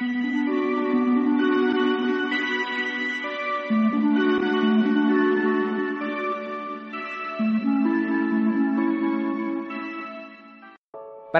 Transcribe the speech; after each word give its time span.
Para 0.00 0.08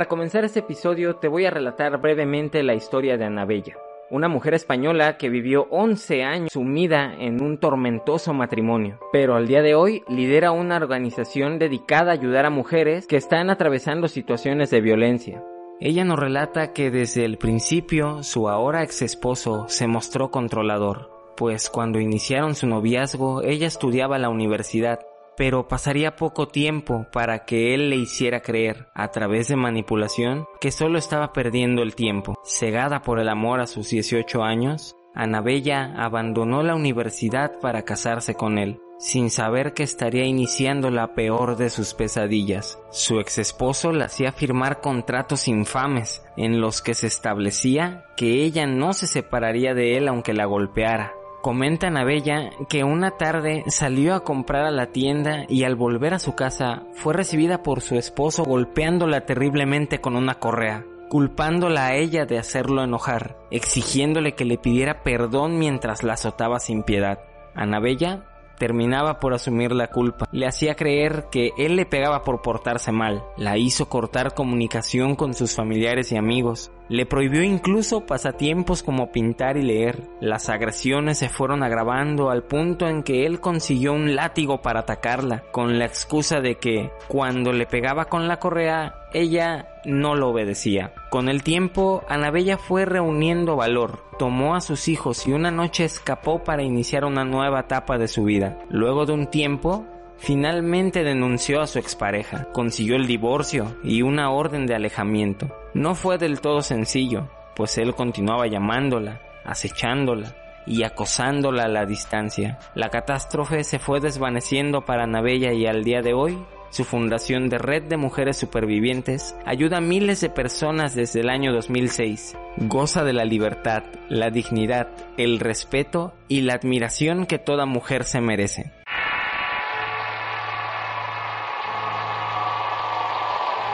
comenzar 0.08 0.44
este 0.44 0.60
episodio 0.60 1.16
te 1.16 1.28
voy 1.28 1.46
a 1.46 1.50
relatar 1.50 1.98
brevemente 2.02 2.62
la 2.62 2.74
historia 2.74 3.16
de 3.16 3.24
Anabella, 3.24 3.78
una 4.10 4.28
mujer 4.28 4.52
española 4.52 5.16
que 5.16 5.30
vivió 5.30 5.66
11 5.70 6.22
años 6.22 6.52
sumida 6.52 7.14
en 7.18 7.42
un 7.42 7.56
tormentoso 7.56 8.34
matrimonio, 8.34 9.00
pero 9.10 9.36
al 9.36 9.46
día 9.46 9.62
de 9.62 9.74
hoy 9.74 10.04
lidera 10.06 10.52
una 10.52 10.76
organización 10.76 11.58
dedicada 11.58 12.10
a 12.10 12.14
ayudar 12.14 12.44
a 12.44 12.50
mujeres 12.50 13.06
que 13.06 13.16
están 13.16 13.48
atravesando 13.48 14.06
situaciones 14.06 14.68
de 14.68 14.82
violencia. 14.82 15.42
Ella 15.80 16.04
nos 16.04 16.18
relata 16.18 16.72
que 16.72 16.90
desde 16.90 17.24
el 17.24 17.38
principio 17.38 18.22
su 18.22 18.48
ahora 18.48 18.82
ex 18.82 19.02
esposo 19.02 19.64
se 19.68 19.86
mostró 19.86 20.30
controlador, 20.30 21.10
pues 21.36 21.70
cuando 21.70 21.98
iniciaron 21.98 22.54
su 22.54 22.66
noviazgo 22.66 23.42
ella 23.42 23.66
estudiaba 23.66 24.18
la 24.18 24.28
universidad 24.28 25.00
pero 25.40 25.68
pasaría 25.68 26.16
poco 26.16 26.48
tiempo 26.48 27.06
para 27.10 27.46
que 27.46 27.72
él 27.72 27.88
le 27.88 27.96
hiciera 27.96 28.42
creer, 28.42 28.88
a 28.94 29.08
través 29.08 29.48
de 29.48 29.56
manipulación, 29.56 30.44
que 30.60 30.70
solo 30.70 30.98
estaba 30.98 31.32
perdiendo 31.32 31.80
el 31.80 31.94
tiempo. 31.94 32.38
Cegada 32.44 33.00
por 33.00 33.18
el 33.18 33.30
amor 33.30 33.60
a 33.60 33.66
sus 33.66 33.88
18 33.88 34.42
años, 34.42 34.96
Anabella 35.14 35.94
abandonó 35.96 36.62
la 36.62 36.74
universidad 36.74 37.58
para 37.58 37.84
casarse 37.86 38.34
con 38.34 38.58
él, 38.58 38.82
sin 39.00 39.30
saber 39.30 39.72
que 39.72 39.82
estaría 39.82 40.26
iniciando 40.26 40.90
la 40.90 41.14
peor 41.14 41.56
de 41.56 41.70
sus 41.70 41.94
pesadillas. 41.94 42.78
Su 42.90 43.18
ex 43.18 43.38
esposo 43.38 43.92
le 43.92 44.04
hacía 44.04 44.30
firmar 44.30 44.80
contratos 44.80 45.48
infames 45.48 46.22
en 46.36 46.60
los 46.60 46.82
que 46.82 46.94
se 46.94 47.06
establecía 47.06 48.04
que 48.16 48.44
ella 48.44 48.66
no 48.66 48.92
se 48.92 49.06
separaría 49.06 49.72
de 49.74 49.96
él 49.96 50.06
aunque 50.06 50.34
la 50.34 50.44
golpeara, 50.44 51.14
Comenta 51.40 51.88
Bella 52.04 52.50
que 52.68 52.84
una 52.84 53.12
tarde 53.12 53.64
salió 53.68 54.14
a 54.14 54.24
comprar 54.24 54.66
a 54.66 54.70
la 54.70 54.92
tienda 54.92 55.46
y 55.48 55.64
al 55.64 55.74
volver 55.74 56.12
a 56.12 56.18
su 56.18 56.34
casa 56.34 56.82
fue 56.92 57.14
recibida 57.14 57.62
por 57.62 57.80
su 57.80 57.96
esposo 57.96 58.44
golpeándola 58.44 59.24
terriblemente 59.24 60.02
con 60.02 60.16
una 60.16 60.34
correa, 60.34 60.84
culpándola 61.08 61.86
a 61.86 61.94
ella 61.94 62.26
de 62.26 62.38
hacerlo 62.38 62.84
enojar, 62.84 63.38
exigiéndole 63.50 64.34
que 64.34 64.44
le 64.44 64.58
pidiera 64.58 65.02
perdón 65.02 65.58
mientras 65.58 66.02
la 66.02 66.12
azotaba 66.12 66.60
sin 66.60 66.82
piedad. 66.82 67.20
Anabella 67.54 68.26
terminaba 68.60 69.18
por 69.18 69.34
asumir 69.34 69.72
la 69.72 69.88
culpa. 69.88 70.28
Le 70.30 70.46
hacía 70.46 70.76
creer 70.76 71.24
que 71.32 71.50
él 71.58 71.74
le 71.74 71.86
pegaba 71.86 72.22
por 72.22 72.42
portarse 72.42 72.92
mal. 72.92 73.24
La 73.38 73.56
hizo 73.56 73.88
cortar 73.88 74.34
comunicación 74.34 75.16
con 75.16 75.34
sus 75.34 75.56
familiares 75.56 76.12
y 76.12 76.16
amigos. 76.16 76.70
Le 76.90 77.06
prohibió 77.06 77.44
incluso 77.44 78.04
pasatiempos 78.04 78.82
como 78.82 79.12
pintar 79.12 79.56
y 79.56 79.62
leer. 79.62 80.02
Las 80.20 80.48
agresiones 80.48 81.18
se 81.18 81.28
fueron 81.28 81.62
agravando 81.62 82.30
al 82.30 82.42
punto 82.42 82.88
en 82.88 83.04
que 83.04 83.26
él 83.26 83.38
consiguió 83.38 83.92
un 83.92 84.16
látigo 84.16 84.60
para 84.60 84.80
atacarla, 84.80 85.44
con 85.52 85.78
la 85.78 85.84
excusa 85.84 86.40
de 86.40 86.56
que 86.56 86.90
cuando 87.06 87.52
le 87.52 87.66
pegaba 87.66 88.06
con 88.06 88.26
la 88.26 88.40
correa, 88.40 88.96
ella 89.12 89.68
no 89.84 90.16
lo 90.16 90.30
obedecía. 90.30 90.92
Con 91.10 91.28
el 91.28 91.44
tiempo, 91.44 92.02
Anabella 92.08 92.58
fue 92.58 92.86
reuniendo 92.86 93.54
valor, 93.54 94.00
tomó 94.18 94.56
a 94.56 94.60
sus 94.60 94.88
hijos 94.88 95.28
y 95.28 95.32
una 95.32 95.52
noche 95.52 95.84
escapó 95.84 96.42
para 96.42 96.64
iniciar 96.64 97.04
una 97.04 97.24
nueva 97.24 97.60
etapa 97.60 97.98
de 97.98 98.08
su 98.08 98.24
vida. 98.24 98.58
Luego 98.68 99.06
de 99.06 99.12
un 99.12 99.28
tiempo, 99.28 99.86
Finalmente 100.20 101.02
denunció 101.02 101.62
a 101.62 101.66
su 101.66 101.78
expareja, 101.78 102.46
consiguió 102.52 102.96
el 102.96 103.06
divorcio 103.06 103.78
y 103.82 104.02
una 104.02 104.30
orden 104.30 104.66
de 104.66 104.74
alejamiento. 104.74 105.48
No 105.72 105.94
fue 105.94 106.18
del 106.18 106.42
todo 106.42 106.60
sencillo, 106.60 107.30
pues 107.56 107.78
él 107.78 107.94
continuaba 107.94 108.46
llamándola, 108.46 109.22
acechándola 109.46 110.36
y 110.66 110.82
acosándola 110.82 111.64
a 111.64 111.68
la 111.68 111.86
distancia. 111.86 112.58
La 112.74 112.90
catástrofe 112.90 113.64
se 113.64 113.78
fue 113.78 114.00
desvaneciendo 114.00 114.84
para 114.84 115.06
Nabella 115.06 115.54
y 115.54 115.66
al 115.66 115.84
día 115.84 116.02
de 116.02 116.12
hoy 116.12 116.38
su 116.68 116.84
fundación 116.84 117.48
de 117.48 117.56
Red 117.56 117.84
de 117.84 117.96
Mujeres 117.96 118.36
Supervivientes 118.36 119.34
ayuda 119.46 119.78
a 119.78 119.80
miles 119.80 120.20
de 120.20 120.28
personas 120.28 120.94
desde 120.94 121.20
el 121.20 121.30
año 121.30 121.52
2006. 121.54 122.36
Goza 122.58 123.04
de 123.04 123.14
la 123.14 123.24
libertad, 123.24 123.84
la 124.10 124.30
dignidad, 124.30 124.88
el 125.16 125.40
respeto 125.40 126.12
y 126.28 126.42
la 126.42 126.54
admiración 126.54 127.24
que 127.24 127.38
toda 127.38 127.64
mujer 127.64 128.04
se 128.04 128.20
merece. 128.20 128.79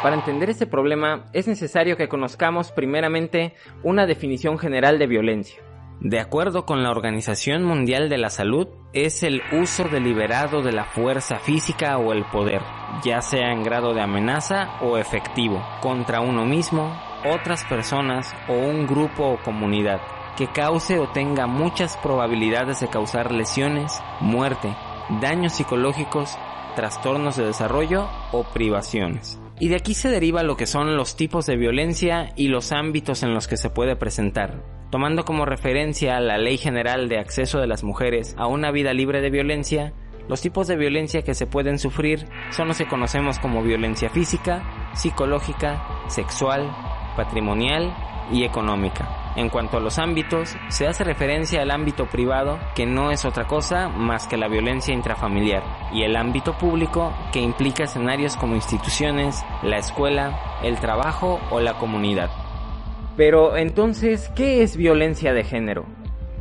Para 0.03 0.15
entender 0.15 0.51
este 0.51 0.67
problema 0.67 1.25
es 1.33 1.49
necesario 1.49 1.97
que 1.97 2.09
conozcamos 2.09 2.71
primeramente 2.71 3.55
una 3.83 4.07
definición 4.07 4.59
general 4.59 4.99
de 4.99 5.07
violencia. 5.07 5.63
De 6.01 6.21
acuerdo 6.21 6.67
con 6.67 6.83
la 6.83 6.91
Organización 6.91 7.65
Mundial 7.65 8.11
de 8.11 8.19
la 8.19 8.29
Salud, 8.29 8.69
es 8.93 9.23
el 9.23 9.43
uso 9.53 9.85
deliberado 9.85 10.63
de 10.63 10.73
la 10.73 10.85
fuerza 10.85 11.39
física 11.39 11.97
o 11.97 12.13
el 12.13 12.27
poder, 12.27 12.61
ya 13.03 13.23
sea 13.23 13.51
en 13.51 13.63
grado 13.63 13.95
de 13.95 14.03
amenaza 14.03 14.79
o 14.83 14.99
efectivo, 14.99 15.65
contra 15.81 16.21
uno 16.21 16.45
mismo, 16.45 16.95
otras 17.25 17.65
personas 17.65 18.35
o 18.47 18.53
un 18.53 18.87
grupo 18.87 19.25
o 19.25 19.43
comunidad, 19.43 20.03
que 20.37 20.49
cause 20.49 20.99
o 20.99 21.09
tenga 21.09 21.47
muchas 21.47 21.97
probabilidades 21.97 22.81
de 22.81 22.89
causar 22.89 23.33
lesiones, 23.33 24.03
muerte, 24.21 24.77
daños 25.23 25.55
psicológicos, 25.55 26.39
trastornos 26.77 27.37
de 27.37 27.47
desarrollo 27.47 28.07
o 28.33 28.45
privaciones. 28.45 29.41
Y 29.59 29.69
de 29.69 29.77
aquí 29.77 29.95
se 29.95 30.11
deriva 30.11 30.43
lo 30.43 30.57
que 30.57 30.67
son 30.67 30.97
los 30.97 31.17
tipos 31.17 31.47
de 31.47 31.57
violencia 31.57 32.33
y 32.37 32.49
los 32.49 32.73
ámbitos 32.73 33.23
en 33.23 33.33
los 33.33 33.49
que 33.49 33.57
se 33.57 33.71
puede 33.71 33.97
presentar. 33.97 34.63
Tomando 34.91 35.25
como 35.25 35.47
referencia 35.47 36.21
la 36.21 36.37
Ley 36.37 36.59
General 36.59 37.09
de 37.09 37.19
Acceso 37.19 37.59
de 37.59 37.67
las 37.67 37.83
Mujeres 37.83 38.35
a 38.39 38.47
una 38.47 38.71
vida 38.71 38.93
libre 38.93 39.23
de 39.23 39.31
violencia, 39.31 39.95
los 40.29 40.43
tipos 40.43 40.67
de 40.67 40.77
violencia 40.77 41.23
que 41.23 41.35
se 41.35 41.47
pueden 41.47 41.79
sufrir 41.79 42.27
son 42.51 42.69
los 42.69 42.79
que 42.79 42.89
conocemos 42.89 43.39
como 43.39 43.63
violencia 43.63 44.11
física, 44.11 44.93
psicológica, 44.95 45.83
sexual, 46.09 46.71
patrimonial 47.17 47.95
y 48.31 48.45
económica. 48.45 49.26
En 49.37 49.51
cuanto 49.51 49.77
a 49.77 49.81
los 49.81 49.99
ámbitos, 49.99 50.57
se 50.69 50.87
hace 50.87 51.05
referencia 51.05 51.61
al 51.61 51.71
ámbito 51.71 52.07
privado, 52.07 52.59
que 52.75 52.87
no 52.87 53.11
es 53.11 53.27
otra 53.27 53.47
cosa 53.47 53.89
más 53.89 54.27
que 54.27 54.39
la 54.39 54.49
violencia 54.49 54.95
intrafamiliar, 54.95 55.63
y 55.93 56.03
el 56.03 56.17
ámbito 56.17 56.57
público, 56.57 57.13
que 57.33 57.41
implica 57.41 57.85
escenarios 57.85 58.35
como 58.37 58.55
instituciones, 58.55 59.45
la 59.63 59.77
escuela, 59.77 60.59
el 60.63 60.79
trabajo 60.79 61.39
o 61.51 61.61
la 61.61 61.75
comunidad. 61.75 62.31
Pero 63.19 63.59
entonces, 63.59 64.31
¿qué 64.35 64.63
es 64.63 64.77
violencia 64.79 65.35
de 65.35 65.45
género? 65.45 65.85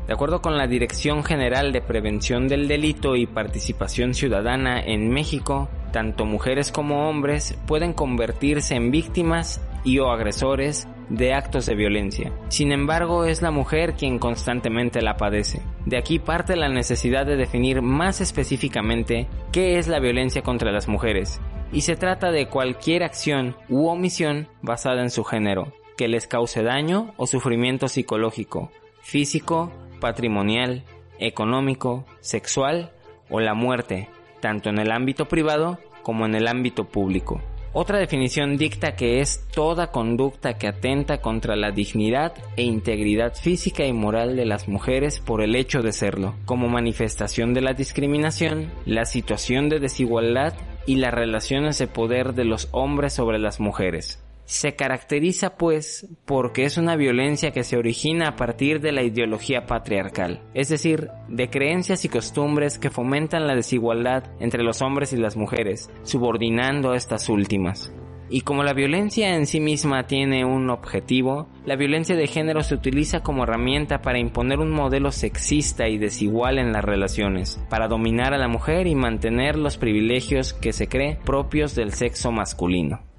De 0.07 0.13
acuerdo 0.13 0.41
con 0.41 0.57
la 0.57 0.67
Dirección 0.67 1.23
General 1.23 1.73
de 1.73 1.81
Prevención 1.81 2.47
del 2.47 2.67
Delito 2.69 3.17
y 3.17 3.25
Participación 3.25 4.13
Ciudadana 4.13 4.79
en 4.79 5.09
México, 5.09 5.67
tanto 5.91 6.25
mujeres 6.25 6.71
como 6.71 7.09
hombres 7.09 7.57
pueden 7.65 7.91
convertirse 7.91 8.75
en 8.75 8.91
víctimas 8.91 9.61
y 9.83 9.99
o 9.99 10.11
agresores 10.11 10.87
de 11.09 11.33
actos 11.33 11.65
de 11.65 11.75
violencia. 11.75 12.31
Sin 12.49 12.71
embargo, 12.71 13.25
es 13.25 13.41
la 13.41 13.51
mujer 13.51 13.93
quien 13.93 14.19
constantemente 14.19 15.01
la 15.01 15.17
padece. 15.17 15.61
De 15.85 15.97
aquí 15.97 16.19
parte 16.19 16.55
la 16.55 16.69
necesidad 16.69 17.25
de 17.25 17.35
definir 17.35 17.81
más 17.81 18.21
específicamente 18.21 19.27
qué 19.51 19.77
es 19.77 19.87
la 19.87 19.99
violencia 19.99 20.41
contra 20.41 20.71
las 20.71 20.87
mujeres, 20.87 21.39
y 21.71 21.81
se 21.81 21.95
trata 21.95 22.31
de 22.31 22.47
cualquier 22.47 23.03
acción 23.03 23.55
u 23.69 23.87
omisión 23.87 24.47
basada 24.61 25.01
en 25.01 25.09
su 25.09 25.23
género, 25.23 25.73
que 25.97 26.07
les 26.07 26.27
cause 26.27 26.63
daño 26.63 27.13
o 27.17 27.27
sufrimiento 27.27 27.87
psicológico, 27.87 28.71
físico, 29.01 29.71
patrimonial, 29.99 30.83
económico, 31.19 32.05
sexual 32.19 32.91
o 33.29 33.39
la 33.39 33.53
muerte, 33.53 34.09
tanto 34.39 34.69
en 34.69 34.79
el 34.79 34.91
ámbito 34.91 35.27
privado 35.27 35.79
como 36.03 36.25
en 36.25 36.35
el 36.35 36.47
ámbito 36.47 36.85
público. 36.85 37.41
Otra 37.77 37.99
definición 37.99 38.55
dicta 38.55 38.95
que 38.95 39.19
es 39.19 39.49
toda 39.53 39.91
conducta 39.91 40.53
que 40.53 40.69
atenta 40.69 41.17
contra 41.17 41.57
la 41.57 41.71
dignidad 41.71 42.31
e 42.55 42.63
integridad 42.63 43.35
física 43.35 43.83
y 43.83 43.91
moral 43.91 44.37
de 44.37 44.45
las 44.45 44.69
mujeres 44.69 45.19
por 45.19 45.41
el 45.41 45.57
hecho 45.57 45.81
de 45.81 45.91
serlo, 45.91 46.35
como 46.45 46.69
manifestación 46.69 47.53
de 47.53 47.59
la 47.59 47.73
discriminación, 47.73 48.71
la 48.85 49.03
situación 49.03 49.67
de 49.67 49.81
desigualdad 49.81 50.53
y 50.85 50.95
las 50.95 51.13
relaciones 51.13 51.77
de 51.77 51.87
poder 51.87 52.33
de 52.33 52.45
los 52.45 52.69
hombres 52.71 53.11
sobre 53.11 53.39
las 53.39 53.59
mujeres. 53.59 54.24
Se 54.45 54.75
caracteriza, 54.75 55.57
pues, 55.57 56.07
porque 56.25 56.65
es 56.65 56.77
una 56.77 56.95
violencia 56.95 57.51
que 57.51 57.63
se 57.63 57.77
origina 57.77 58.29
a 58.29 58.35
partir 58.35 58.79
de 58.79 58.91
la 58.91 59.01
ideología 59.01 59.65
patriarcal, 59.65 60.43
es 60.53 60.69
decir, 60.69 61.09
de 61.27 61.49
creencias 61.49 62.05
y 62.05 62.09
costumbres 62.09 62.77
que 62.77 62.91
fomentan 62.91 63.47
la 63.47 63.55
desigualdad 63.55 64.23
entre 64.39 64.63
los 64.63 64.83
hombres 64.83 65.13
y 65.13 65.17
las 65.17 65.35
mujeres, 65.35 65.89
subordinando 66.03 66.91
a 66.91 66.95
estas 66.95 67.27
últimas. 67.27 67.91
Y 68.29 68.41
como 68.41 68.63
la 68.63 68.73
violencia 68.73 69.35
en 69.35 69.45
sí 69.45 69.59
misma 69.59 70.07
tiene 70.07 70.45
un 70.45 70.69
objetivo, 70.69 71.47
la 71.63 71.75
violencia 71.75 72.15
de 72.15 72.27
género 72.27 72.63
se 72.63 72.73
utiliza 72.73 73.21
como 73.21 73.43
herramienta 73.43 74.01
para 74.01 74.19
imponer 74.19 74.59
un 74.59 74.71
modelo 74.71 75.11
sexista 75.11 75.87
y 75.87 75.97
desigual 75.97 76.57
en 76.57 76.71
las 76.71 76.83
relaciones, 76.83 77.59
para 77.69 77.87
dominar 77.87 78.33
a 78.33 78.39
la 78.39 78.47
mujer 78.47 78.87
y 78.87 78.95
mantener 78.95 79.57
los 79.57 79.77
privilegios 79.77 80.53
que 80.53 80.73
se 80.73 80.87
cree 80.87 81.19
propios 81.23 81.75
del 81.75 81.93
sexo 81.93 82.31
masculino. 82.31 83.14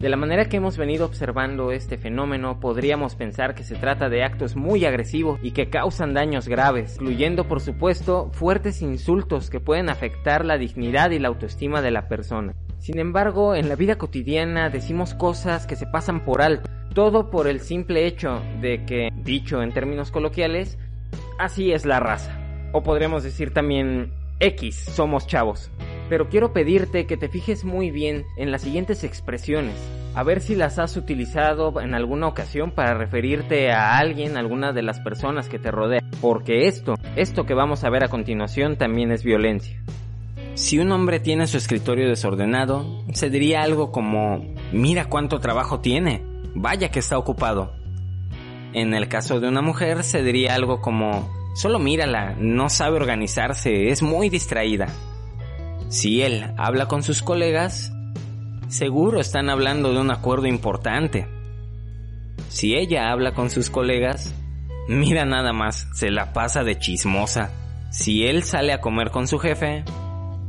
De 0.00 0.08
la 0.08 0.16
manera 0.16 0.46
que 0.46 0.56
hemos 0.56 0.78
venido 0.78 1.04
observando 1.04 1.72
este 1.72 1.98
fenómeno, 1.98 2.58
podríamos 2.58 3.16
pensar 3.16 3.54
que 3.54 3.64
se 3.64 3.76
trata 3.76 4.08
de 4.08 4.24
actos 4.24 4.56
muy 4.56 4.86
agresivos 4.86 5.38
y 5.42 5.50
que 5.50 5.68
causan 5.68 6.14
daños 6.14 6.48
graves, 6.48 6.94
incluyendo 6.94 7.46
por 7.46 7.60
supuesto 7.60 8.30
fuertes 8.32 8.80
insultos 8.80 9.50
que 9.50 9.60
pueden 9.60 9.90
afectar 9.90 10.46
la 10.46 10.56
dignidad 10.56 11.10
y 11.10 11.18
la 11.18 11.28
autoestima 11.28 11.82
de 11.82 11.90
la 11.90 12.08
persona. 12.08 12.54
Sin 12.78 12.98
embargo, 12.98 13.54
en 13.54 13.68
la 13.68 13.76
vida 13.76 13.98
cotidiana 13.98 14.70
decimos 14.70 15.12
cosas 15.12 15.66
que 15.66 15.76
se 15.76 15.86
pasan 15.86 16.24
por 16.24 16.40
alto, 16.40 16.70
todo 16.94 17.28
por 17.28 17.46
el 17.46 17.60
simple 17.60 18.06
hecho 18.06 18.40
de 18.62 18.86
que, 18.86 19.10
dicho 19.14 19.62
en 19.62 19.74
términos 19.74 20.10
coloquiales, 20.10 20.78
así 21.38 21.72
es 21.72 21.84
la 21.84 22.00
raza. 22.00 22.40
O 22.72 22.82
podríamos 22.82 23.22
decir 23.22 23.52
también 23.52 24.14
X, 24.38 24.76
somos 24.76 25.26
chavos 25.26 25.70
pero 26.10 26.28
quiero 26.28 26.52
pedirte 26.52 27.06
que 27.06 27.16
te 27.16 27.28
fijes 27.28 27.64
muy 27.64 27.92
bien 27.92 28.26
en 28.36 28.50
las 28.50 28.62
siguientes 28.62 29.04
expresiones, 29.04 29.76
a 30.16 30.24
ver 30.24 30.40
si 30.40 30.56
las 30.56 30.80
has 30.80 30.96
utilizado 30.96 31.80
en 31.80 31.94
alguna 31.94 32.26
ocasión 32.26 32.72
para 32.72 32.94
referirte 32.94 33.70
a 33.70 33.96
alguien, 33.96 34.36
alguna 34.36 34.72
de 34.72 34.82
las 34.82 34.98
personas 34.98 35.48
que 35.48 35.60
te 35.60 35.70
rodean, 35.70 36.04
porque 36.20 36.66
esto, 36.66 36.96
esto 37.14 37.46
que 37.46 37.54
vamos 37.54 37.84
a 37.84 37.90
ver 37.90 38.02
a 38.02 38.08
continuación 38.08 38.76
también 38.76 39.12
es 39.12 39.22
violencia. 39.22 39.80
Si 40.54 40.80
un 40.80 40.90
hombre 40.90 41.20
tiene 41.20 41.46
su 41.46 41.56
escritorio 41.56 42.08
desordenado, 42.08 43.04
se 43.12 43.30
diría 43.30 43.62
algo 43.62 43.92
como, 43.92 44.44
mira 44.72 45.04
cuánto 45.04 45.38
trabajo 45.38 45.78
tiene, 45.78 46.24
vaya 46.56 46.90
que 46.90 46.98
está 46.98 47.18
ocupado. 47.18 47.72
En 48.72 48.94
el 48.94 49.06
caso 49.06 49.38
de 49.38 49.46
una 49.46 49.62
mujer 49.62 50.02
se 50.02 50.24
diría 50.24 50.56
algo 50.56 50.80
como, 50.80 51.30
solo 51.54 51.78
mírala, 51.78 52.34
no 52.36 52.68
sabe 52.68 52.96
organizarse, 52.96 53.90
es 53.90 54.02
muy 54.02 54.28
distraída. 54.28 54.88
Si 55.90 56.22
él 56.22 56.54
habla 56.56 56.86
con 56.86 57.02
sus 57.02 57.20
colegas, 57.20 57.92
seguro 58.68 59.20
están 59.20 59.50
hablando 59.50 59.92
de 59.92 60.00
un 60.00 60.12
acuerdo 60.12 60.46
importante. 60.46 61.26
Si 62.48 62.76
ella 62.76 63.10
habla 63.10 63.32
con 63.32 63.50
sus 63.50 63.70
colegas, 63.70 64.32
mira 64.88 65.24
nada 65.24 65.52
más, 65.52 65.88
se 65.94 66.12
la 66.12 66.32
pasa 66.32 66.62
de 66.62 66.78
chismosa. 66.78 67.50
Si 67.90 68.24
él 68.24 68.44
sale 68.44 68.72
a 68.72 68.80
comer 68.80 69.10
con 69.10 69.26
su 69.26 69.40
jefe, 69.40 69.82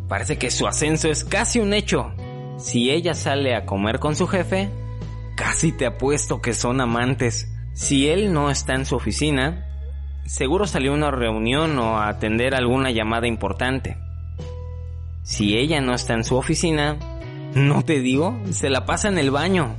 parece 0.08 0.38
que 0.38 0.52
su 0.52 0.68
ascenso 0.68 1.10
es 1.10 1.24
casi 1.24 1.60
un 1.60 1.74
hecho. 1.74 2.14
Si 2.60 2.92
ella 2.92 3.16
sale 3.16 3.56
a 3.56 3.66
comer 3.66 3.98
con 3.98 4.16
su 4.16 4.28
jefe, 4.28 4.70
casi 5.36 5.72
te 5.72 5.88
apuesto 5.88 6.40
que 6.40 6.54
son 6.54 6.82
amantes. 6.82 7.52
Si 7.74 8.10
él 8.10 8.32
no 8.32 8.52
está 8.52 8.76
en 8.76 8.86
su 8.86 8.96
oficina, 8.96 9.66
seguro 10.28 10.68
salió 10.68 10.92
a 10.92 10.98
una 10.98 11.10
reunión 11.10 11.80
o 11.80 11.98
a 11.98 12.10
atender 12.10 12.54
alguna 12.54 12.92
llamada 12.92 13.26
importante. 13.26 13.98
Si 15.24 15.58
ella 15.58 15.82
no 15.82 15.94
está 15.94 16.14
en 16.14 16.24
su 16.24 16.36
oficina, 16.36 16.98
no 17.54 17.84
te 17.84 18.00
digo, 18.00 18.40
se 18.52 18.70
la 18.70 18.86
pasa 18.86 19.08
en 19.08 19.18
el 19.18 19.32
baño. 19.32 19.76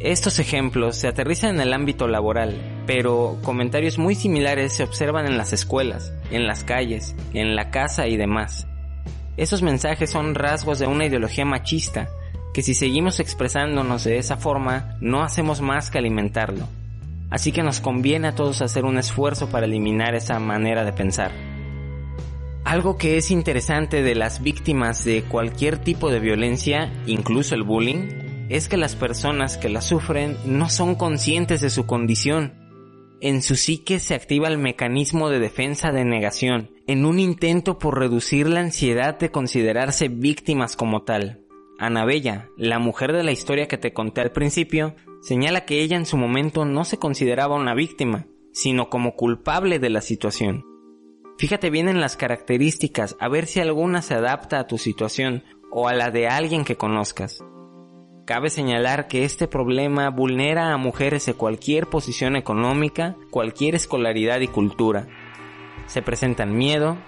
Estos 0.00 0.38
ejemplos 0.38 0.96
se 0.96 1.08
aterrizan 1.08 1.56
en 1.56 1.60
el 1.60 1.72
ámbito 1.72 2.06
laboral, 2.06 2.82
pero 2.86 3.38
comentarios 3.42 3.98
muy 3.98 4.14
similares 4.14 4.72
se 4.72 4.84
observan 4.84 5.26
en 5.26 5.36
las 5.36 5.52
escuelas, 5.52 6.12
en 6.30 6.46
las 6.46 6.64
calles, 6.64 7.16
en 7.34 7.56
la 7.56 7.70
casa 7.70 8.06
y 8.06 8.16
demás. 8.16 8.66
Esos 9.36 9.62
mensajes 9.62 10.10
son 10.10 10.34
rasgos 10.34 10.78
de 10.78 10.86
una 10.86 11.06
ideología 11.06 11.44
machista, 11.44 12.08
que 12.54 12.62
si 12.62 12.74
seguimos 12.74 13.20
expresándonos 13.20 14.04
de 14.04 14.18
esa 14.18 14.36
forma, 14.36 14.96
no 15.00 15.22
hacemos 15.22 15.60
más 15.60 15.90
que 15.90 15.98
alimentarlo. 15.98 16.66
Así 17.30 17.52
que 17.52 17.62
nos 17.62 17.80
conviene 17.80 18.28
a 18.28 18.34
todos 18.34 18.62
hacer 18.62 18.84
un 18.84 18.98
esfuerzo 18.98 19.48
para 19.48 19.66
eliminar 19.66 20.14
esa 20.14 20.38
manera 20.38 20.84
de 20.84 20.92
pensar. 20.92 21.32
Algo 22.68 22.98
que 22.98 23.16
es 23.16 23.30
interesante 23.30 24.02
de 24.02 24.14
las 24.14 24.42
víctimas 24.42 25.02
de 25.02 25.22
cualquier 25.22 25.78
tipo 25.78 26.10
de 26.10 26.20
violencia, 26.20 26.92
incluso 27.06 27.54
el 27.54 27.62
bullying, 27.62 28.46
es 28.50 28.68
que 28.68 28.76
las 28.76 28.94
personas 28.94 29.56
que 29.56 29.70
la 29.70 29.80
sufren 29.80 30.36
no 30.44 30.68
son 30.68 30.94
conscientes 30.94 31.62
de 31.62 31.70
su 31.70 31.86
condición. 31.86 32.52
En 33.22 33.40
su 33.40 33.56
psique 33.56 33.98
se 33.98 34.14
activa 34.14 34.48
el 34.48 34.58
mecanismo 34.58 35.30
de 35.30 35.38
defensa 35.38 35.92
de 35.92 36.04
negación, 36.04 36.70
en 36.86 37.06
un 37.06 37.18
intento 37.18 37.78
por 37.78 37.98
reducir 37.98 38.46
la 38.50 38.60
ansiedad 38.60 39.18
de 39.18 39.30
considerarse 39.30 40.08
víctimas 40.08 40.76
como 40.76 41.04
tal. 41.04 41.40
Anabella, 41.78 42.50
la 42.58 42.78
mujer 42.78 43.14
de 43.14 43.24
la 43.24 43.32
historia 43.32 43.66
que 43.66 43.78
te 43.78 43.94
conté 43.94 44.20
al 44.20 44.32
principio, 44.32 44.94
señala 45.22 45.64
que 45.64 45.80
ella 45.80 45.96
en 45.96 46.04
su 46.04 46.18
momento 46.18 46.66
no 46.66 46.84
se 46.84 46.98
consideraba 46.98 47.56
una 47.56 47.72
víctima, 47.72 48.26
sino 48.52 48.90
como 48.90 49.16
culpable 49.16 49.78
de 49.78 49.88
la 49.88 50.02
situación. 50.02 50.67
Fíjate 51.38 51.70
bien 51.70 51.88
en 51.88 52.00
las 52.00 52.16
características, 52.16 53.16
a 53.20 53.28
ver 53.28 53.46
si 53.46 53.60
alguna 53.60 54.02
se 54.02 54.14
adapta 54.14 54.58
a 54.58 54.66
tu 54.66 54.76
situación 54.76 55.44
o 55.70 55.86
a 55.86 55.94
la 55.94 56.10
de 56.10 56.26
alguien 56.26 56.64
que 56.64 56.74
conozcas. 56.74 57.38
Cabe 58.24 58.50
señalar 58.50 59.06
que 59.06 59.24
este 59.24 59.46
problema 59.46 60.10
vulnera 60.10 60.72
a 60.72 60.76
mujeres 60.78 61.26
de 61.26 61.34
cualquier 61.34 61.86
posición 61.86 62.34
económica, 62.34 63.14
cualquier 63.30 63.76
escolaridad 63.76 64.40
y 64.40 64.48
cultura. 64.48 65.06
Se 65.86 66.02
presentan 66.02 66.56
miedo, 66.56 66.98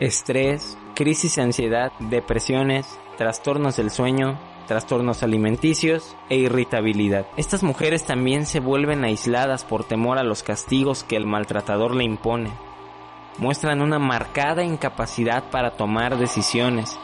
estrés, 0.00 0.78
crisis 0.94 1.36
de 1.36 1.42
ansiedad, 1.42 1.92
depresiones, 2.00 2.86
trastornos 3.18 3.76
del 3.76 3.90
sueño, 3.90 4.40
trastornos 4.66 5.22
alimenticios 5.22 6.16
e 6.30 6.36
irritabilidad. 6.36 7.26
Estas 7.36 7.62
mujeres 7.62 8.04
también 8.04 8.46
se 8.46 8.60
vuelven 8.60 9.04
aisladas 9.04 9.62
por 9.62 9.84
temor 9.84 10.16
a 10.16 10.24
los 10.24 10.42
castigos 10.42 11.04
que 11.04 11.16
el 11.16 11.26
maltratador 11.26 11.94
le 11.94 12.04
impone 12.04 12.50
muestran 13.38 13.80
una 13.82 13.98
marcada 13.98 14.62
incapacidad 14.62 15.50
para 15.50 15.72
tomar 15.72 16.18
decisiones. 16.18 16.98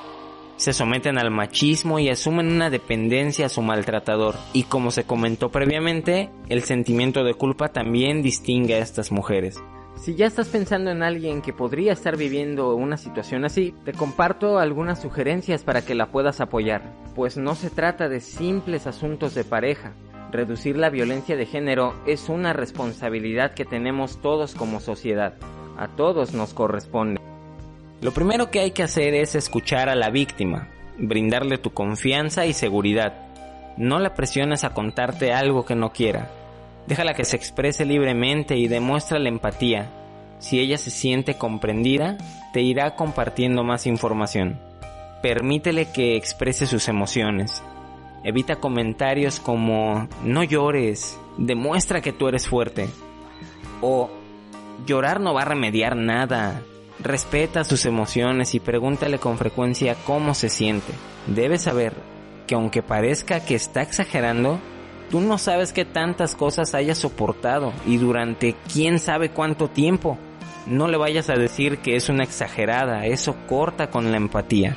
Se 0.57 0.73
someten 0.75 1.17
al 1.17 1.31
machismo 1.31 1.99
y 1.99 2.11
asumen 2.11 2.53
una 2.53 2.69
dependencia 2.69 3.47
a 3.47 3.49
su 3.49 3.63
maltratador. 3.63 4.35
Y 4.53 4.65
como 4.65 4.91
se 4.91 5.05
comentó 5.05 5.51
previamente, 5.51 6.31
el 6.49 6.63
sentimiento 6.63 7.25
de 7.25 7.35
culpa 7.35 7.71
también 7.71 8.23
distingue 8.23 8.75
a 8.75 8.79
estas 8.81 9.11
mujeres. 9.11 9.57
Si 9.97 10.15
ya 10.15 10.27
estás 10.27 10.49
pensando 10.49 10.91
en 10.91 11.03
alguien 11.03 11.43
que 11.43 11.53
podría 11.53 11.93
estar 11.93 12.17
viviendo 12.17 12.75
una 12.75 12.97
situación 12.97 13.45
así, 13.45 13.75
te 13.85 13.93
comparto 13.93 14.59
algunas 14.59 15.01
sugerencias 15.01 15.65
para 15.65 15.83
que 15.83 15.95
la 15.95 16.11
puedas 16.11 16.41
apoyar, 16.41 16.95
pues 17.15 17.37
no 17.37 17.55
se 17.55 17.71
trata 17.71 18.09
de 18.09 18.21
simples 18.21 18.87
asuntos 18.87 19.35
de 19.35 19.45
pareja. 19.45 19.93
Reducir 20.31 20.77
la 20.77 20.91
violencia 20.91 21.37
de 21.37 21.45
género 21.45 21.95
es 22.07 22.29
una 22.29 22.53
responsabilidad 22.53 23.53
que 23.53 23.65
tenemos 23.65 24.21
todos 24.21 24.55
como 24.55 24.81
sociedad 24.81 25.35
a 25.81 25.89
todos 25.89 26.35
nos 26.35 26.53
corresponde. 26.53 27.21
Lo 28.03 28.13
primero 28.13 28.51
que 28.51 28.61
hay 28.61 28.73
que 28.73 28.83
hacer 28.83 29.15
es 29.15 29.35
escuchar 29.35 29.89
a 29.89 29.95
la 29.95 30.11
víctima, 30.11 30.69
brindarle 30.99 31.57
tu 31.57 31.71
confianza 31.71 32.45
y 32.45 32.53
seguridad. 32.53 33.15
No 33.79 33.99
la 33.99 34.15
presiones 34.15 34.63
a 34.65 34.75
contarte 34.75 35.33
algo 35.33 35.65
que 35.65 35.75
no 35.75 35.91
quiera. 35.91 36.31
Déjala 36.87 37.15
que 37.15 37.25
se 37.25 37.37
exprese 37.37 37.87
libremente 37.87 38.57
y 38.59 38.69
demuestra 38.69 39.19
la 39.19 39.31
empatía. 39.31 39.91
Si 40.39 40.61
ella 40.61 40.77
se 40.77 40.91
siente 40.91 41.39
comprendida, 41.39 42.19
te 42.53 42.61
irá 42.61 42.95
compartiendo 42.95 43.65
más 43.65 43.87
información. 43.87 44.61
Permítele 45.23 45.91
que 45.93 46.15
exprese 46.17 46.67
sus 46.67 46.89
emociones. 46.89 47.63
Evita 48.23 48.57
comentarios 48.57 49.41
como 49.41 50.09
no 50.25 50.45
llores, 50.45 51.19
demuestra 51.39 52.03
que 52.03 52.13
tú 52.13 52.29
eres 52.29 52.47
fuerte. 52.47 52.87
O 53.81 54.11
Llorar 54.87 55.21
no 55.21 55.35
va 55.35 55.43
a 55.43 55.47
remediar 55.47 55.97
nada. 55.97 56.63
Respeta 57.01 57.65
sus 57.65 57.87
emociones 57.87 58.55
y 58.55 58.61
pregúntale 58.61 59.19
con 59.19 59.39
frecuencia 59.39 59.97
cómo 60.07 60.35
se 60.35 60.49
siente. 60.49 60.93
Debes 61.27 61.63
saber 61.63 61.95
que 62.47 62.55
aunque 62.55 62.83
parezca 62.83 63.41
que 63.41 63.55
está 63.55 63.83
exagerando, 63.83 64.59
tú 65.11 65.21
no 65.21 65.39
sabes 65.39 65.73
qué 65.73 65.85
tantas 65.85 66.35
cosas 66.35 66.75
haya 66.75 66.95
soportado 66.95 67.73
y 67.87 67.97
durante 67.97 68.55
quién 68.73 68.99
sabe 68.99 69.31
cuánto 69.31 69.69
tiempo. 69.69 70.19
No 70.67 70.89
le 70.89 70.99
vayas 70.99 71.31
a 71.31 71.35
decir 71.35 71.79
que 71.79 71.97
es 71.97 72.09
una 72.09 72.25
exagerada, 72.25 73.07
eso 73.07 73.35
corta 73.49 73.91
con 73.91 74.11
la 74.11 74.17
empatía. 74.17 74.77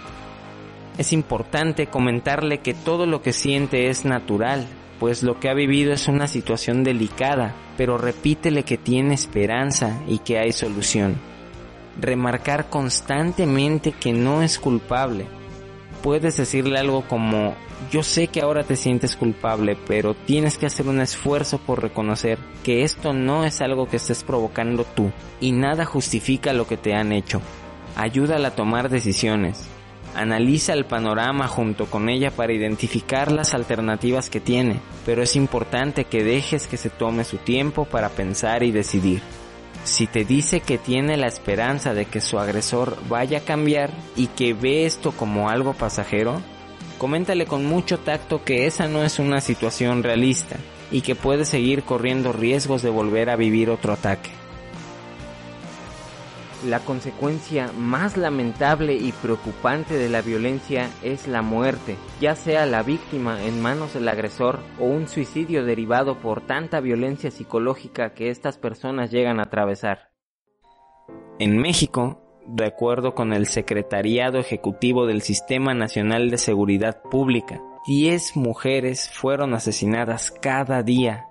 Es 0.98 1.12
importante 1.12 1.88
comentarle 1.88 2.60
que 2.60 2.74
todo 2.74 3.06
lo 3.06 3.22
que 3.22 3.34
siente 3.34 3.90
es 3.90 4.06
natural, 4.06 4.68
pues 5.04 5.22
lo 5.22 5.38
que 5.38 5.50
ha 5.50 5.54
vivido 5.54 5.92
es 5.92 6.08
una 6.08 6.30
situación 6.30 6.86
delicada, 6.86 7.54
pero 7.76 7.98
repítele 7.98 8.64
que 8.64 8.78
tiene 8.78 9.14
esperanza 9.14 10.02
y 10.08 10.20
que 10.20 10.38
hay 10.38 10.54
solución. 10.54 11.18
Remarcar 12.00 12.70
constantemente 12.70 13.92
que 13.92 14.14
no 14.14 14.42
es 14.42 14.58
culpable. 14.58 15.26
Puedes 16.02 16.38
decirle 16.38 16.80
algo 16.80 17.06
como, 17.06 17.54
yo 17.92 18.02
sé 18.02 18.28
que 18.28 18.40
ahora 18.40 18.64
te 18.64 18.78
sientes 18.78 19.18
culpable, 19.18 19.78
pero 19.88 20.14
tienes 20.14 20.58
que 20.58 20.68
hacer 20.68 20.88
un 20.88 21.02
esfuerzo 21.02 21.58
por 21.58 21.82
reconocer 21.82 22.40
que 22.64 22.84
esto 22.84 23.12
no 23.12 23.44
es 23.44 23.60
algo 23.60 23.90
que 23.90 23.98
estés 23.98 24.24
provocando 24.24 24.86
tú 24.86 25.12
y 25.42 25.52
nada 25.52 25.84
justifica 25.84 26.54
lo 26.54 26.66
que 26.66 26.78
te 26.78 26.94
han 26.94 27.12
hecho. 27.12 27.42
Ayúdala 27.98 28.48
a 28.48 28.56
tomar 28.56 28.88
decisiones. 28.88 29.68
Analiza 30.16 30.74
el 30.74 30.86
panorama 30.86 31.48
junto 31.48 31.88
con 31.88 32.10
ella 32.10 32.32
para 32.32 32.54
identificar 32.54 33.32
las 33.32 33.54
alternativas 33.54 34.30
que 34.30 34.40
tiene, 34.40 34.80
pero 35.06 35.24
es 35.24 35.36
importante 35.36 36.06
que 36.06 36.24
dejes 36.24 36.68
que 36.68 36.78
se 36.78 36.90
tome 36.90 37.24
su 37.24 37.38
tiempo 37.38 37.86
para 37.86 38.10
pensar 38.10 38.64
y 38.64 38.72
decidir. 38.72 39.22
Si 39.84 40.08
te 40.08 40.24
dice 40.24 40.62
que 40.62 40.78
tiene 40.78 41.18
la 41.18 41.28
esperanza 41.28 41.94
de 41.94 42.06
que 42.06 42.22
su 42.22 42.40
agresor 42.40 42.98
vaya 43.10 43.40
a 43.40 43.42
cambiar 43.42 43.92
y 44.16 44.28
que 44.28 44.54
ve 44.54 44.86
esto 44.86 45.12
como 45.12 45.50
algo 45.50 45.74
pasajero, 45.74 46.42
Coméntale 47.04 47.46
con 47.46 47.66
mucho 47.66 48.00
tacto 48.00 48.46
que 48.46 48.66
esa 48.66 48.88
no 48.88 49.04
es 49.04 49.20
una 49.20 49.42
situación 49.42 50.04
realista 50.04 50.56
y 50.90 51.02
que 51.02 51.16
puede 51.16 51.44
seguir 51.44 51.84
corriendo 51.84 52.32
riesgos 52.32 52.82
de 52.82 52.90
volver 52.90 53.30
a 53.30 53.36
vivir 53.36 53.70
otro 53.70 53.92
ataque. 53.92 54.30
La 56.66 56.80
consecuencia 56.80 57.72
más 57.78 58.16
lamentable 58.16 58.94
y 58.94 59.12
preocupante 59.12 59.96
de 59.96 60.08
la 60.08 60.22
violencia 60.22 60.90
es 61.04 61.28
la 61.28 61.42
muerte, 61.42 61.98
ya 62.22 62.36
sea 62.36 62.66
la 62.66 62.84
víctima 62.84 63.44
en 63.44 63.62
manos 63.62 63.94
del 63.94 64.08
agresor 64.08 64.60
o 64.80 64.86
un 64.86 65.10
suicidio 65.10 65.66
derivado 65.66 66.20
por 66.20 66.40
tanta 66.40 66.80
violencia 66.80 67.32
psicológica 67.32 68.14
que 68.14 68.30
estas 68.30 68.58
personas 68.58 69.12
llegan 69.12 69.42
a 69.42 69.44
atravesar. 69.44 70.12
En 71.38 71.58
México, 71.58 72.22
de 72.48 72.66
acuerdo 72.66 73.14
con 73.14 73.34
el 73.34 73.48
Secretariado 73.48 74.40
Ejecutivo 74.40 75.06
del 75.06 75.22
Sistema 75.22 75.74
Nacional 75.74 76.30
de 76.30 76.38
Seguridad 76.38 77.02
Pública, 77.02 77.62
10 77.88 78.38
mujeres 78.38 79.10
fueron 79.10 79.54
asesinadas 79.54 80.32
cada 80.32 80.82
día. 80.82 81.26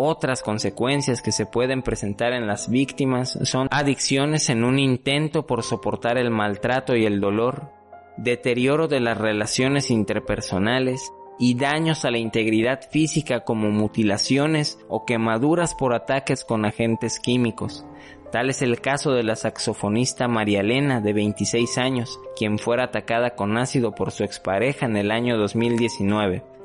Otras 0.00 0.42
consecuencias 0.42 1.22
que 1.22 1.32
se 1.32 1.44
pueden 1.44 1.82
presentar 1.82 2.32
en 2.32 2.46
las 2.46 2.70
víctimas 2.70 3.36
son 3.42 3.66
adicciones 3.72 4.48
en 4.48 4.62
un 4.62 4.78
intento 4.78 5.44
por 5.44 5.64
soportar 5.64 6.18
el 6.18 6.30
maltrato 6.30 6.94
y 6.94 7.04
el 7.04 7.20
dolor, 7.20 7.72
deterioro 8.16 8.86
de 8.86 9.00
las 9.00 9.18
relaciones 9.18 9.90
interpersonales 9.90 11.10
y 11.40 11.56
daños 11.56 12.04
a 12.04 12.12
la 12.12 12.18
integridad 12.18 12.80
física 12.88 13.40
como 13.40 13.70
mutilaciones 13.70 14.78
o 14.88 15.04
quemaduras 15.04 15.74
por 15.74 15.92
ataques 15.92 16.44
con 16.44 16.64
agentes 16.64 17.18
químicos, 17.18 17.84
Tal 18.30 18.50
es 18.50 18.60
el 18.60 18.82
caso 18.82 19.12
de 19.12 19.22
la 19.22 19.36
saxofonista 19.36 20.28
María 20.28 20.60
Elena, 20.60 21.00
de 21.00 21.14
26 21.14 21.78
años, 21.78 22.20
quien 22.36 22.58
fuera 22.58 22.84
atacada 22.84 23.30
con 23.30 23.56
ácido 23.56 23.94
por 23.94 24.10
su 24.10 24.22
expareja 24.22 24.84
en 24.84 24.98
el 24.98 25.10
año 25.10 25.38
2019. 25.38 26.57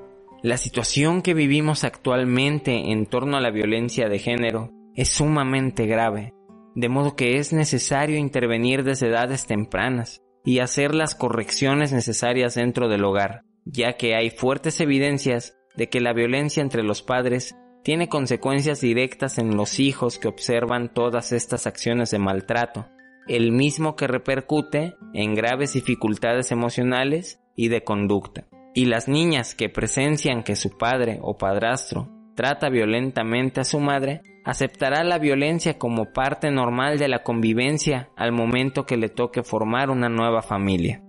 La 0.44 0.58
situación 0.58 1.22
que 1.22 1.34
vivimos 1.34 1.86
actualmente 1.86 2.92
en 2.92 3.06
torno 3.06 3.38
a 3.38 3.40
la 3.40 3.50
violencia 3.50 4.10
de 4.10 4.20
género 4.20 4.72
es 4.94 5.08
sumamente 5.08 5.86
grave, 5.86 6.34
de 6.76 6.90
modo 6.90 7.16
que 7.16 7.38
es 7.38 7.54
necesario 7.54 8.18
intervenir 8.18 8.84
desde 8.84 9.08
edades 9.08 9.46
tempranas 9.48 10.22
y 10.44 10.60
hacer 10.60 10.96
las 10.96 11.16
correcciones 11.16 11.94
necesarias 11.94 12.56
dentro 12.56 12.90
del 12.90 13.06
hogar, 13.06 13.46
ya 13.64 13.94
que 13.94 14.16
hay 14.16 14.32
fuertes 14.32 14.82
evidencias 14.82 15.56
de 15.78 15.88
que 15.88 16.02
la 16.02 16.12
violencia 16.12 16.62
entre 16.62 16.84
los 16.84 17.02
padres 17.02 17.56
tiene 17.82 18.10
consecuencias 18.10 18.82
directas 18.82 19.38
en 19.38 19.56
los 19.56 19.80
hijos 19.80 20.20
que 20.20 20.28
observan 20.28 20.94
todas 20.94 21.32
estas 21.32 21.68
acciones 21.68 22.12
de 22.12 22.20
maltrato, 22.20 22.90
el 23.30 23.54
mismo 23.54 23.96
que 23.96 24.08
repercute 24.08 24.96
en 25.14 25.36
graves 25.36 25.72
dificultades 25.72 26.52
emocionales 26.52 27.40
y 27.56 27.70
de 27.70 27.86
conducta. 27.86 28.46
Y 28.74 28.86
las 28.86 29.08
niñas 29.08 29.56
que 29.56 29.70
presencian 29.70 30.44
que 30.44 30.56
su 30.56 30.78
padre 30.78 31.20
o 31.22 31.38
padrastro 31.38 32.10
trata 32.36 32.70
violentamente 32.70 33.62
a 33.62 33.66
su 33.66 33.80
madre, 33.80 34.22
aceptará 34.44 35.04
la 35.04 35.20
violencia 35.20 35.78
como 35.78 36.12
parte 36.12 36.52
normal 36.52 36.98
de 36.98 37.08
la 37.08 37.24
convivencia 37.24 38.10
al 38.16 38.32
momento 38.32 38.86
que 38.86 38.98
le 38.98 39.10
toque 39.10 39.44
formar 39.44 39.90
una 39.90 40.10
nueva 40.10 40.42
familia. 40.42 41.04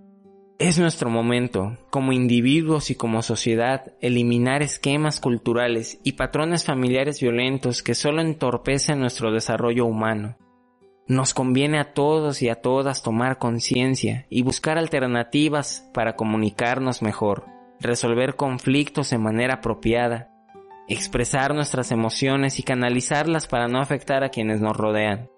Es 0.57 0.79
nuestro 0.79 1.09
momento, 1.09 1.77
como 1.89 2.13
individuos 2.13 2.89
y 2.89 2.95
como 2.95 3.21
sociedad, 3.21 3.91
eliminar 3.99 4.61
esquemas 4.61 5.19
culturales 5.19 5.99
y 6.03 6.13
patrones 6.13 6.63
familiares 6.63 7.19
violentos 7.19 7.83
que 7.83 7.93
solo 7.93 8.21
entorpecen 8.21 8.99
nuestro 8.99 9.33
desarrollo 9.33 9.85
humano. 9.85 10.37
Nos 11.07 11.33
conviene 11.33 11.77
a 11.77 11.93
todos 11.93 12.41
y 12.41 12.47
a 12.47 12.61
todas 12.61 13.03
tomar 13.03 13.37
conciencia 13.37 14.27
y 14.29 14.43
buscar 14.43 14.77
alternativas 14.77 15.87
para 15.93 16.15
comunicarnos 16.15 17.01
mejor, 17.01 17.45
resolver 17.79 18.35
conflictos 18.35 19.09
de 19.09 19.17
manera 19.17 19.55
apropiada, 19.55 20.31
expresar 20.87 21.53
nuestras 21.53 21.91
emociones 21.91 22.59
y 22.59 22.63
canalizarlas 22.63 23.47
para 23.47 23.67
no 23.67 23.79
afectar 23.79 24.23
a 24.23 24.29
quienes 24.29 24.61
nos 24.61 24.75
rodean. 24.77 25.29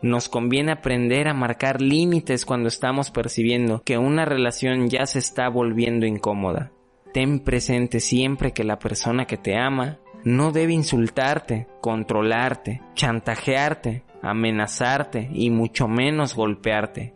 Nos 0.00 0.28
conviene 0.28 0.72
aprender 0.72 1.28
a 1.28 1.34
marcar 1.34 1.80
límites 1.80 2.44
cuando 2.44 2.68
estamos 2.68 3.10
percibiendo 3.10 3.82
que 3.84 3.98
una 3.98 4.24
relación 4.24 4.88
ya 4.88 5.06
se 5.06 5.20
está 5.20 5.48
volviendo 5.48 6.06
incómoda. 6.06 6.72
Ten 7.12 7.40
presente 7.40 8.00
siempre 8.00 8.52
que 8.52 8.64
la 8.64 8.78
persona 8.78 9.26
que 9.26 9.36
te 9.36 9.56
ama 9.56 9.98
no 10.24 10.50
debe 10.50 10.72
insultarte, 10.72 11.68
controlarte, 11.80 12.80
chantajearte, 12.94 14.04
amenazarte 14.22 15.28
y 15.32 15.50
mucho 15.50 15.88
menos 15.88 16.34
golpearte. 16.34 17.14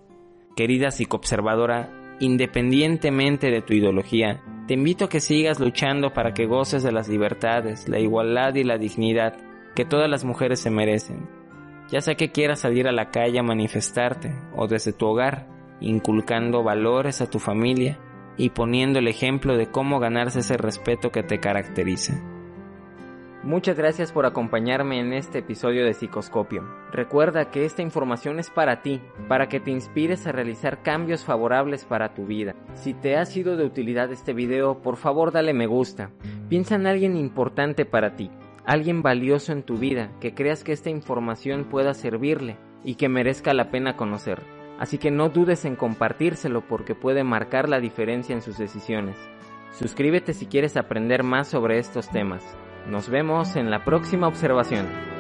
Querida 0.57 0.91
psicoobservadora, 0.91 1.96
independientemente 2.21 3.51
de 3.51 3.63
tu 3.63 3.75
ideología, 3.75 4.43
te 4.67 4.75
invito 4.75 5.05
a 5.05 5.09
que 5.09 5.21
sigas 5.21 5.61
luchando 5.61 6.13
para 6.13 6.35
que 6.35 6.47
goces 6.47 6.83
de 6.83 6.93
las 6.93 7.09
libertades, 7.09 7.89
la 7.89 7.99
igualdad 7.99 8.55
y 8.55 8.65
la 8.65 8.79
dignidad 8.79 9.37
que 9.75 9.85
todas 9.85 10.11
las 10.11 10.25
mujeres 10.25 10.61
se 10.61 10.71
merecen 10.71 11.29
ya 11.89 12.01
sea 12.01 12.17
que 12.17 12.33
quieras 12.33 12.61
salir 12.61 12.89
a 12.89 12.93
la 12.93 13.11
calle 13.11 13.39
a 13.39 13.45
manifestarte 13.45 14.35
o 14.55 14.67
desde 14.67 14.93
tu 14.93 15.07
hogar, 15.07 15.47
inculcando 15.81 16.63
valores 16.63 17.21
a 17.21 17.31
tu 17.31 17.39
familia 17.39 17.99
y 18.37 18.51
poniendo 18.51 18.99
el 18.99 19.09
ejemplo 19.09 19.57
de 19.57 19.71
cómo 19.71 20.01
ganarse 20.01 20.41
ese 20.41 20.57
respeto 20.57 21.11
que 21.11 21.23
te 21.23 21.39
caracteriza. 21.39 22.21
Muchas 23.47 23.77
gracias 23.77 24.11
por 24.11 24.27
acompañarme 24.27 24.99
en 24.99 25.13
este 25.13 25.39
episodio 25.39 25.85
de 25.85 25.95
Psicoscopio. 25.95 26.65
Recuerda 26.91 27.49
que 27.53 27.65
esta 27.65 27.81
información 27.81 28.41
es 28.41 28.51
para 28.51 28.83
ti, 28.83 29.01
para 29.29 29.49
que 29.49 29.61
te 29.61 29.71
inspires 29.71 30.27
a 30.27 30.33
realizar 30.33 30.83
cambios 30.83 31.25
favorables 31.25 31.85
para 31.85 32.13
tu 32.13 32.27
vida. 32.27 32.57
Si 32.75 32.93
te 32.93 33.17
ha 33.17 33.25
sido 33.25 33.57
de 33.57 33.65
utilidad 33.65 34.11
este 34.11 34.33
video, 34.33 34.83
por 34.83 34.97
favor 34.97 35.31
dale 35.31 35.55
me 35.55 35.69
gusta. 35.69 36.11
Piensa 36.49 36.75
en 36.75 36.89
alguien 36.89 37.17
importante 37.17 37.85
para 37.85 38.17
ti 38.17 38.33
alguien 38.65 39.01
valioso 39.01 39.53
en 39.53 39.63
tu 39.63 39.77
vida 39.77 40.11
que 40.21 40.35
creas 40.35 40.65
que 40.65 40.73
esta 40.73 40.91
información 40.91 41.67
pueda 41.71 41.95
servirle 41.95 42.57
y 42.83 42.97
que 42.97 43.09
merezca 43.09 43.55
la 43.55 43.71
pena 43.71 43.97
conocer. 43.97 44.43
Así 44.81 44.99
que 44.99 45.13
no 45.13 45.29
dudes 45.29 45.65
en 45.65 45.77
compartírselo 45.77 46.63
porque 46.67 46.97
puede 46.97 47.23
marcar 47.23 47.69
la 47.69 47.79
diferencia 47.79 48.35
en 48.35 48.43
sus 48.43 48.59
decisiones. 48.59 49.17
Suscríbete 49.71 50.35
si 50.35 50.47
quieres 50.47 50.77
aprender 50.77 51.23
más 51.23 51.47
sobre 51.47 51.79
estos 51.79 52.11
temas. 52.11 52.43
Nos 52.89 53.09
vemos 53.09 53.57
en 53.57 53.71
la 53.71 53.85
próxima 53.85 54.29
observación. 54.29 55.16